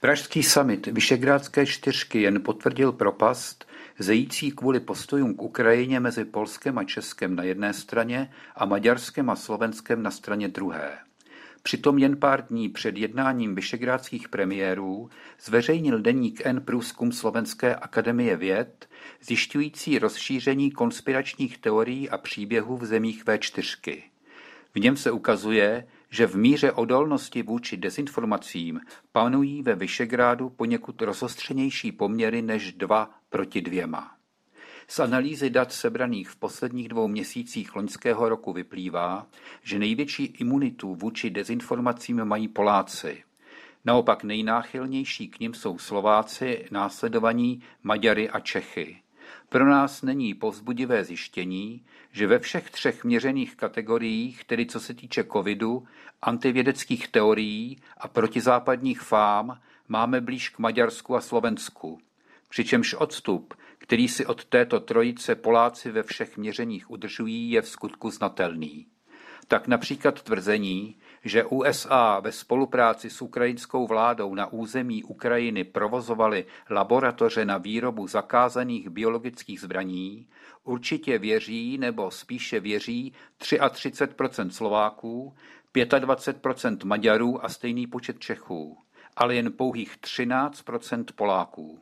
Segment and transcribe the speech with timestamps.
[0.00, 6.84] Pražský summit Vyšegrádské čtyřky jen potvrdil propast, zející kvůli postojům k Ukrajině mezi Polskem a
[6.84, 10.98] Českem na jedné straně a Maďarskem a Slovenskem na straně druhé.
[11.62, 15.10] Přitom jen pár dní před jednáním vyšegrádských premiérů
[15.40, 18.88] zveřejnil deník N průzkum Slovenské akademie věd,
[19.22, 24.02] zjišťující rozšíření konspiračních teorií a příběhů v zemích V4.
[24.74, 28.80] V něm se ukazuje, že v míře odolnosti vůči dezinformacím
[29.12, 34.14] panují ve Vyšegrádu poněkud rozostřenější poměry než dva proti dvěma.
[34.88, 39.26] Z analýzy dat sebraných v posledních dvou měsících loňského roku vyplývá,
[39.62, 43.24] že největší imunitu vůči dezinformacím mají Poláci.
[43.84, 49.02] Naopak nejnáchylnější k nim jsou Slováci, následovaní Maďary a Čechy.
[49.48, 55.24] Pro nás není povzbudivé zjištění, že ve všech třech měřených kategoriích, tedy co se týče
[55.24, 55.86] covidu,
[56.22, 61.98] antivědeckých teorií a protizápadních fám, máme blíž k Maďarsku a Slovensku.
[62.48, 68.10] Přičemž odstup, který si od této trojice Poláci ve všech měřeních udržují, je v skutku
[68.10, 68.86] znatelný.
[69.48, 77.44] Tak například tvrzení, že USA ve spolupráci s ukrajinskou vládou na území Ukrajiny provozovaly laboratoře
[77.44, 80.28] na výrobu zakázaných biologických zbraní,
[80.64, 83.12] určitě věří nebo spíše věří
[83.70, 85.34] 33 Slováků,
[85.74, 88.78] 25% Maďarů a stejný počet Čechů,
[89.16, 91.80] ale jen pouhých 13% Poláků.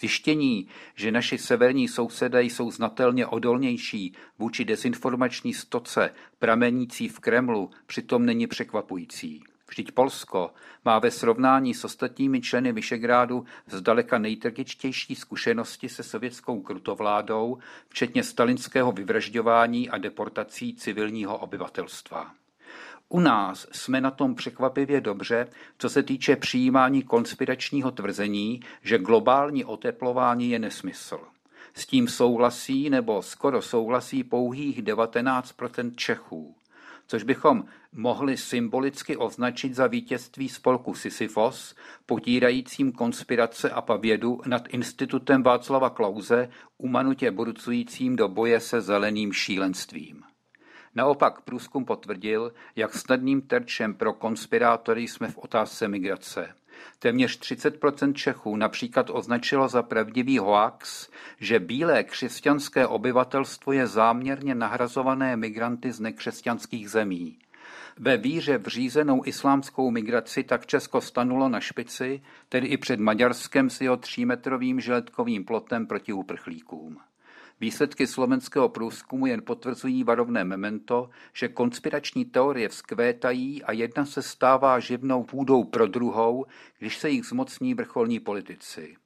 [0.00, 8.26] Zjištění, že naši severní sousedé jsou znatelně odolnější vůči dezinformační stoce pramenící v Kremlu, přitom
[8.26, 9.44] není překvapující.
[9.68, 10.50] Vždyť Polsko
[10.84, 18.92] má ve srovnání s ostatními členy Vyšegrádu zdaleka nejtragičtější zkušenosti se sovětskou krutovládou, včetně stalinského
[18.92, 22.39] vyvražďování a deportací civilního obyvatelstva.
[23.12, 25.46] U nás jsme na tom překvapivě dobře,
[25.78, 31.18] co se týče přijímání konspiračního tvrzení, že globální oteplování je nesmysl.
[31.74, 36.54] S tím souhlasí nebo skoro souhlasí pouhých 19% Čechů,
[37.06, 41.74] což bychom mohli symbolicky označit za vítězství spolku Sisyfos,
[42.06, 50.29] potírajícím konspirace a pavědu nad institutem Václava Klauze, umanutě burcujícím do boje se zeleným šílenstvím.
[50.94, 56.54] Naopak průzkum potvrdil, jak snadným terčem pro konspirátory jsme v otázce migrace.
[56.98, 65.36] Téměř 30% Čechů například označilo za pravdivý hoax, že bílé křesťanské obyvatelstvo je záměrně nahrazované
[65.36, 67.38] migranty z nekřesťanských zemí.
[67.98, 73.70] Ve víře v řízenou islámskou migraci tak Česko stanulo na špici, tedy i před Maďarskem
[73.70, 76.98] s jeho třímetrovým žiletkovým plotem proti uprchlíkům.
[77.60, 84.80] Výsledky slovenského průzkumu jen potvrzují varovné memento, že konspirační teorie vzkvétají a jedna se stává
[84.80, 86.46] živnou půdou pro druhou,
[86.78, 88.96] když se jich zmocní vrcholní politici.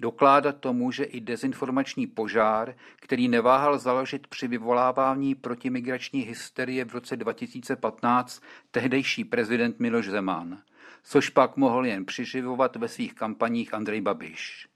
[0.00, 7.16] Dokládat to může i dezinformační požár, který neváhal založit při vyvolávání protimigrační hysterie v roce
[7.16, 10.58] 2015 tehdejší prezident Miloš Zeman,
[11.02, 14.68] což pak mohl jen přiživovat ve svých kampaních Andrej Babiš.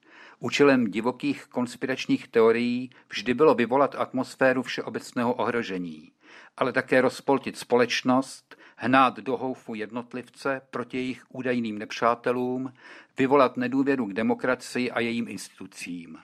[0.43, 6.13] Účelem divokých konspiračních teorií vždy bylo vyvolat atmosféru všeobecného ohrožení,
[6.57, 12.73] ale také rozpoltit společnost, hnát do houfu jednotlivce proti jejich údajným nepřátelům,
[13.19, 16.19] vyvolat nedůvěru k demokracii a jejím institucím.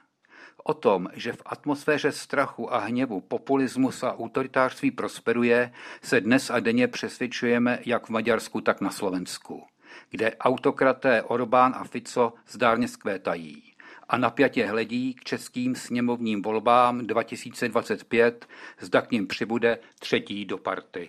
[0.65, 5.73] O tom, že v atmosféře strachu a hněvu populismus a autoritářství prosperuje,
[6.03, 9.65] se dnes a denně přesvědčujeme jak v Maďarsku, tak na Slovensku,
[10.11, 13.66] kde autokraté Orbán a Fico zdárně skvétají
[14.09, 18.49] a napjatě hledí k českým sněmovním volbám 2025,
[18.81, 21.09] zda k ním přibude třetí do party.